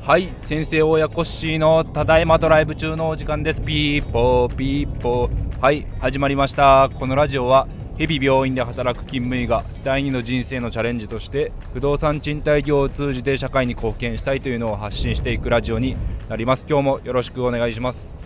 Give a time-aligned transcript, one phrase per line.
[0.00, 3.60] はい先生親コッシーのただいまドライブ中のお時間です。
[3.60, 5.60] ピーポーピーポー。
[5.60, 6.88] はい始まりました。
[6.94, 15.96] このラジオは日々病院で働く勤務医が第二の人生のチャレンジとして不動産賃貸業を通じて社会に貢献したいというのを発信していくラジオに
[16.30, 16.64] なります。
[16.66, 18.16] 今日もよろしくお願いします。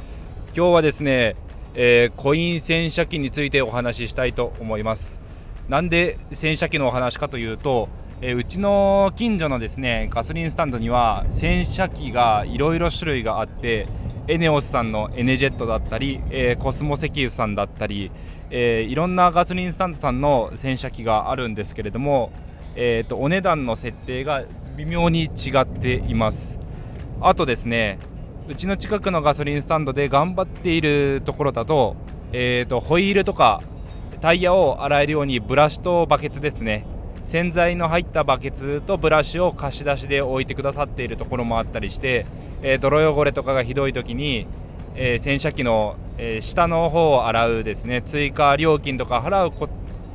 [0.55, 1.35] 今日はですね、
[1.75, 5.19] えー、コイン洗車機についてお話ししたいと思います。
[5.71, 7.89] なんで洗車機のお話かというと
[8.23, 13.87] えー、うちの近所のですねガソリンスタンドには洗車機がいろいろ種類があって
[14.29, 18.13] エネオスさんのエネジェットだったり、えー、コスモ石油さんだったり、
[18.51, 22.31] えー、いろんなガソリンスタンドさんの洗車機があるんですけれども、
[22.77, 24.45] えーと、お値段の設定が
[24.77, 26.59] 微妙に違っています。
[27.23, 27.99] あとですね
[28.49, 31.97] うちの近くのガソリンスタンドで頑張っているところだと,、
[32.33, 33.63] えーとホイールとか
[34.21, 36.85] タイヤを洗えるようにブラシとバケツですね。
[37.27, 42.27] 洗剤の入ったバケツとブラシを貸し出しで置いてくださっているところもあったりして、
[42.61, 44.47] えー、泥汚れとかがひどい時に、
[44.95, 48.03] えー、洗車機の、えー、下の方を洗うですね。
[48.03, 49.71] 追加料金とか払うこ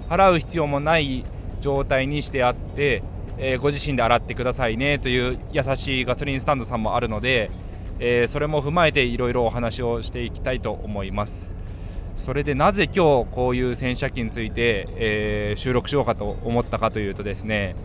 [0.08, 1.25] 払う必要もない
[1.59, 3.02] 状態にしてあって、
[3.39, 4.99] えご自身で洗ってくださいね。
[4.99, 7.49] という優しいガソリンスタンドさんもあるので、
[7.99, 11.55] えそれも踏まえていろいろお話をしていきたいと思います。
[12.25, 17.75] それでなぜ今日こういう洗車機について、えー、収録しようかと思ったかというとですね、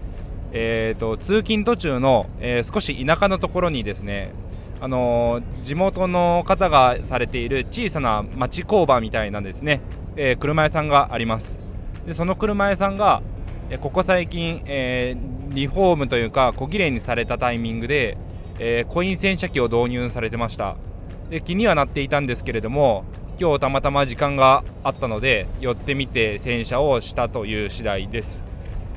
[0.52, 4.32] えーと、通勤途中の、えー、少し田舎のところにですね
[4.80, 9.82] あのー、地元の方がされている小さな町工場みたいなですね、
[10.16, 11.58] えー、車屋さんがあります。
[12.06, 13.20] でその車屋さんが、
[13.68, 15.18] えここ最近、え
[15.50, 18.16] リフォームというか小綺麗にされたタイミングで、
[18.58, 20.76] えコイン洗車機を導入されてました。
[21.28, 23.04] で気にはなっていたんですけれども
[23.40, 28.42] 今日たまたま時間があったので寄ってみて洗車をしたという次第です、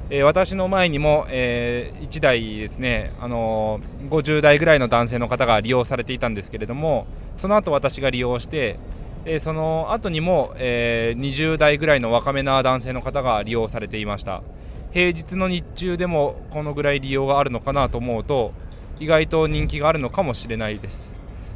[0.10, 8.78] えー、私の前にも、えー、1台ですね、あのー、50代ぐらいの男性の方が利用されていたんですけれどもその後私が利用して、
[9.26, 14.44] えその後にも、え20代ぐらいの若めな男性の方が利用されていました。
[14.92, 18.54] 平日の日中でもこのぐらい利用があるのかなと思うと
[19.00, 21.12] 意外と人気があるのかもしれないです。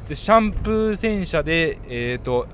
[0.09, 2.47] でシャンプー洗車で、えーと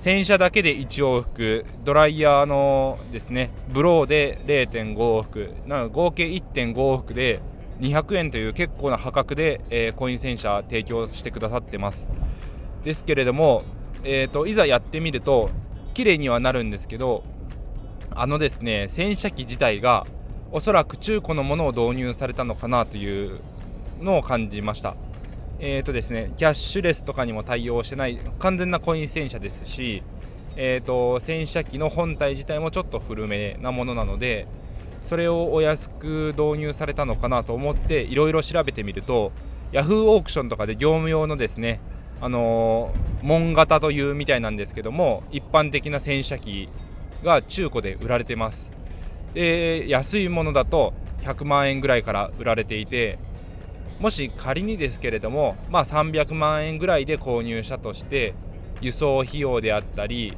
[0.00, 1.66] 洗車だけで1往復。
[1.84, 5.52] ドライヤーのですねブローで0.5往復。
[5.66, 7.40] なの合計1.5往復で
[7.80, 12.08] 200円という結構な破格で、えー、コイン洗車提供してくださってます。
[12.82, 13.62] ですけれども、
[14.02, 15.50] えーと、いざやってみると
[15.92, 17.22] 綺麗にはなるんですけど
[18.10, 20.06] あのですね洗車機自体が
[20.50, 23.40] おそらく中古のものを導入されたのかなという
[24.00, 24.96] のを感じました。
[25.62, 30.02] えーとですね、キャッシュレスとかにも対応してない完全なコイン洗車ですし、
[30.56, 34.46] えーと、洗車機の本体自体もちょっと古めなものなので
[35.04, 39.32] それをお安く導入されたのかなと思っていろいろ調べてみると
[39.72, 41.80] Yahoo オークションとかで業務用のですね
[42.22, 46.70] あのー、門型というみたいなんですけども一般的な洗車機
[47.22, 48.70] が中古で売られてます。
[49.34, 53.18] で安いものだと100万円ぐらいから売られていて
[54.00, 58.34] もし仮にですけれども、まあ、300万円ぐらいで購入したとして
[58.80, 60.34] 輸送費用であったり、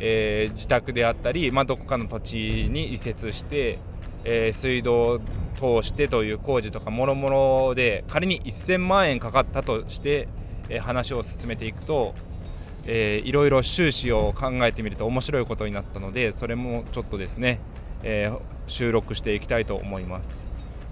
[0.00, 2.36] えー、自宅であったり、まあ、どこかの土地
[2.70, 3.78] に移設して、
[4.24, 5.20] えー、水道を
[5.56, 10.28] 通してという工事とかもろもろで仮に1000万円かかったとして、
[10.68, 12.14] えー、話を進めていくと、
[12.84, 17.60] えー、いろいろ収支を考えてみると面白いことになったのでそれもちょっとですね、
[18.02, 18.30] え
[18.66, 20.45] 収録していきたいと思います。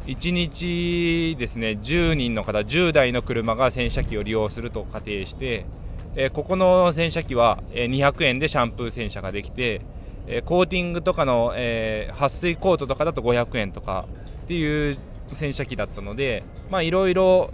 [0.06, 5.64] 1日ですね10人の方10台の車が洗車機を利用すると仮定して、
[6.14, 9.80] えー、ここの洗車機は、えー、200円でシャンプー洗車ができて、
[10.26, 14.06] えー、コーティングとかの、えー、撥水コートとかだと500円とか
[14.44, 14.98] っていう
[15.32, 17.50] 洗車機だったのでまあいろいろ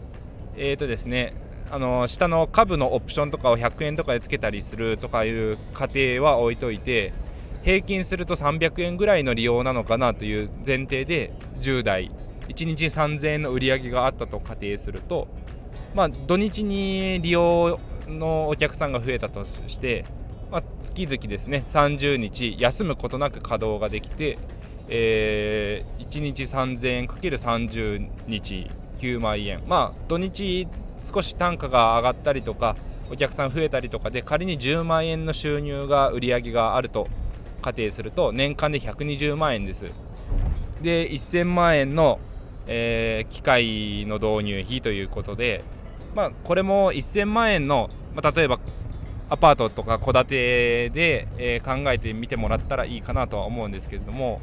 [0.57, 1.35] えっ、とですね
[1.71, 7.13] あの下の下部のオプションとかを100円とかでつけたりするとかいう過程は置いといて
[7.63, 12.11] 平均すると300円ぐらいの利用なのかなという前提で10台
[12.51, 15.29] 1日3000円の売り上げがあったと仮定すると、
[15.95, 20.05] まあ、土日に利用のお客さんが増えたとして、
[20.51, 24.39] まあ、月々ですね30日休むことなく稼働ができて、
[24.89, 29.63] えー、1日3000円かける30日9万円。
[29.67, 30.69] まあ土日
[31.13, 32.77] 少し単価が上がったりとか
[33.11, 37.09] お客さん増えたりとかで仮に10万円の収入が売り上げがあると
[37.63, 39.85] 仮定すると年間で120万円です。
[40.83, 42.19] で1000万円の
[42.67, 45.65] えー、機械の導入費ということで、
[46.15, 48.59] まあ、これも1000万円の、まあ、例えば
[49.29, 54.41] アパートとか戸建てで、えー、考えてみてもらったらいいかなとは思うんですけれども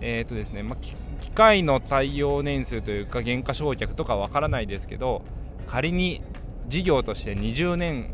[0.00, 5.22] えーとですねまあ、機械の耐用年数というか減価償却とかわからないですけど
[5.66, 6.22] 仮に
[6.66, 8.12] 事業として20年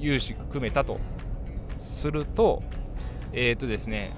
[0.00, 0.98] 融資が組めたと
[1.78, 2.62] すると
[3.32, 4.12] え、ー、とですね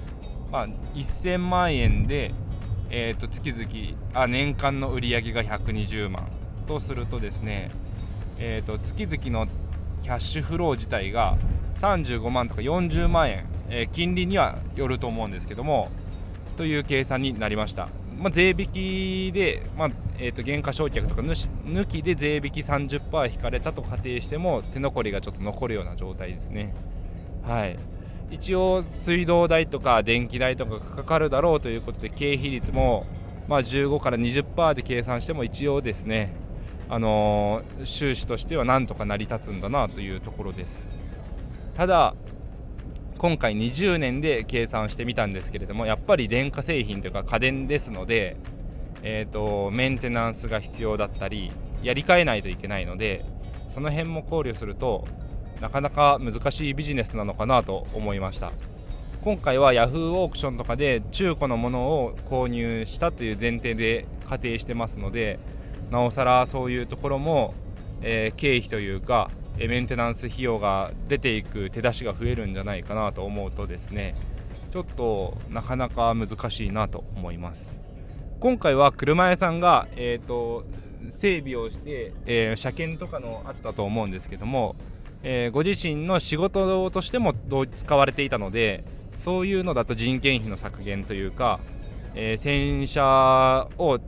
[0.51, 2.33] まあ、1000万円で、
[2.89, 6.27] えー、と月々あ年間の売り上げが120万。
[6.65, 7.71] とするとですね、
[8.37, 9.47] えー、と月々の
[10.03, 11.37] キャッシュフロー自体が
[11.79, 15.89] 35万とか40万円、えー、金利にはよると思うんですけども
[16.57, 26.73] という計算になりました、まあ、税引きで、まあえー、と減価償却とか抜きで税引き30%引かれたと仮定しても手残りがちょっと残るような状態ですね。
[27.43, 27.77] はい。
[28.35, 33.05] 一応水道代とか電気代とかかかるだろうということで経費率も
[33.47, 36.35] まあ15から20%で計算しても一応ですね
[36.87, 40.85] あの、収支としてはなんとか成り立つんだなというところです。
[41.75, 42.13] ただ
[43.17, 48.37] 今回20年で計算してみたんですけれどもやっぱり電化製品というか家電ですので、
[49.01, 53.25] えーと、メンテナンスが必要だったりやり替えないといけないので
[53.69, 55.07] その辺も考慮すると
[55.61, 58.51] なかなか難しいビジネスなのかなと思いました。
[59.23, 65.39] 今回は Yahoo オークションとかで中古のものを購入したという前提で仮定してますので
[65.89, 67.55] なおさらそういうところも、
[68.01, 74.15] えー、経費というかメンテナンス費用が出ていく手出しが増えるんじゃないかなと思うとですね
[74.71, 77.73] ちょっとなかなか難しいなと思います。
[78.41, 80.65] 今回は車屋さんが、えーと、
[81.17, 84.75] 整備をして、えー、車検とかのあったと思うんですけども、
[85.27, 87.33] えー、ご自身の仕事としても
[87.75, 88.83] 使われていたので
[89.17, 91.59] そういうのだと人件費の削減というか、
[92.13, 93.99] えー、洗車を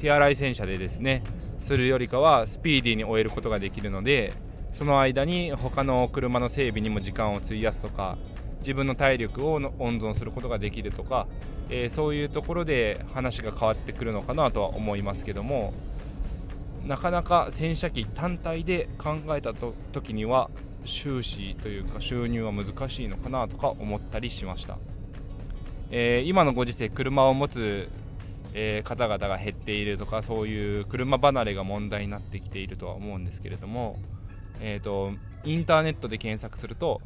[0.00, 1.22] 手洗い洗車でですね
[1.60, 4.32] するよりかはスピーディーに終えることができるので
[4.72, 8.18] その間に他の車の整備にも時間を費やすとか
[8.58, 11.28] 自分の体力を温存することができるとか、
[11.70, 15.72] えー、そういうところで話が変わってくるのかなとは思いますけども
[16.88, 20.50] なかなか洗車機単体で考えた時には
[20.84, 24.78] 収支というか収入は難しいのかなとか思ったりしました、
[25.90, 27.90] えー、今のご時世車を持つ
[28.54, 33.98] えー、方々が減っているとかそういう車離れが問題になってきているとは思うんですけれども、
[34.60, 35.12] えーと、
[35.44, 37.00] インターネットで検索すると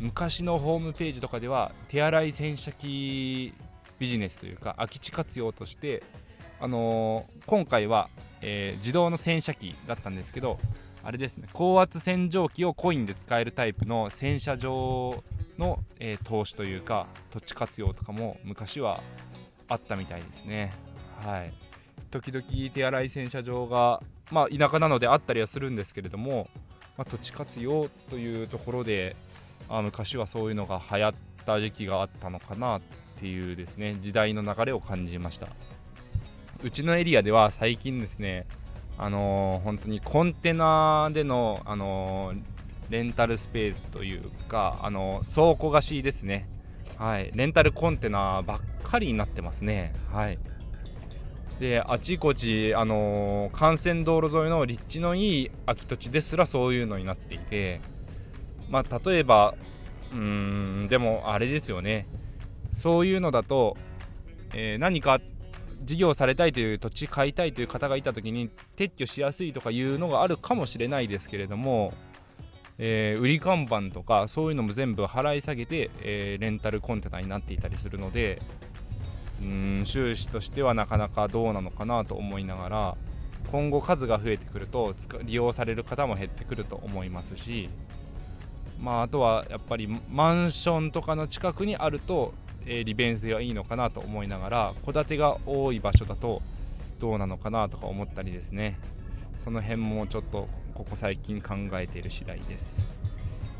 [0.00, 3.54] 昔のホームページとかでは手洗い洗車機
[3.98, 6.02] ビジネスというか空き地活用として、
[6.60, 8.10] あのー、今回は、
[8.42, 10.58] えー、自動の洗車機だったんですけど
[11.04, 15.22] あれですね高圧洗浄機をコインで使えるタイプの洗車場
[15.58, 19.02] の、えー、投資というか土地活用とかも昔は
[19.68, 20.72] あったみたいですね。
[21.24, 21.52] はい、
[22.10, 26.48] 時々手洗い洗車場が、まあ、田舎なのであったりはするんですけれども、
[26.96, 29.16] まあ、土地活用というところで
[29.68, 31.14] あ昔はそういうのが流行っ
[31.46, 32.82] た時期があったのかなっ
[33.16, 35.48] ていうですね時代の流れを感じました
[36.62, 38.46] うちのエリアでは最近ですね
[38.98, 42.40] あのー、本当にコンテナでの、あのー、
[42.90, 46.48] レンタルスペースというか、あのー、倉庫貸しですね。
[46.98, 49.92] はい、レンタルコンテナばっかりになってますね。
[50.12, 50.38] はい、
[51.58, 57.80] であちこち、あの、幹線道路沿いの立地のいい空き土地ですらそういうのになっていて、
[58.68, 59.54] まあ、例えば
[60.12, 60.18] うー
[60.84, 62.06] んでもあれですよね。
[62.74, 63.76] そういうのだと、
[64.54, 65.20] えー、何か
[65.82, 71.92] 事業されたいという土地買いたいという方がいた時に撤去しやすいとかいうのがあるかもしれないですけれども
[72.78, 78.40] えー、売り看板とかそういうのも全部払い下げて、えー、レンタルコンテナになっていたりするので
[79.40, 82.96] うん収支としてはなかなかどうなのかなと思いながら
[83.50, 87.68] 今後数が増えてくると利用される方も減ってくると思いますし、
[88.80, 92.32] まあ、あとはやっぱりマンションとかの近くにあると、
[92.66, 96.42] え、利便性はいいのかなと思いながら戸建てが多い場所だと
[96.98, 98.78] どうなのかなとか思ったりですね。
[99.44, 102.84] その辺もちょっとここ最近考えている次第です。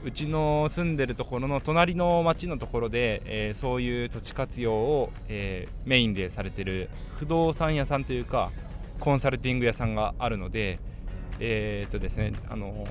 [0.04, 8.50] うちの住んでるところの隣の町のところで、えー、そういう土地活用を、えー、メインでされてる不動産屋さんというか
[8.98, 10.80] コンサルティング屋さんがあるので
[11.38, 12.84] えー、っとですねあの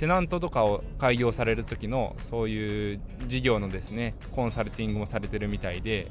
[0.00, 6.10] テナントとかを開業される時のそういう事業のですねコンサルティングもされてるみたいで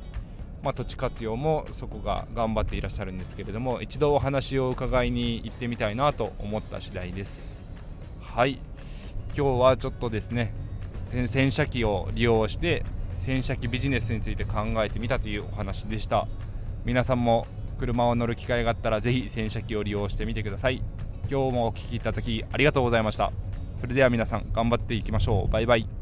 [0.62, 7.64] まあ、土地活用もそこが頑張っていらっしゃるんですけれども一度お話を伺いに行ってみたいなと思った次第です。
[8.22, 8.60] はい。
[9.36, 10.54] 今日はちょっとですね
[11.28, 12.84] 洗車機を利用して
[13.16, 16.28] 洗車機ビジネスについて考えてみたというお話でした。
[16.84, 17.48] 皆さんも
[17.80, 20.84] 車を乗る機会があったらぜひ洗車機を利用してみてください。
[21.32, 23.49] 今日もお聴きいただきありがとうございました。
[23.80, 25.52] それでは皆さん頑張っていきましょう。
[25.52, 25.99] バイバイ。